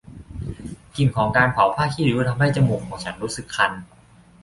[0.97, 3.71] กลิ่นของการเผาผ้าขี้ริ้วทำให้จมูกของฉันรู้สึกคัน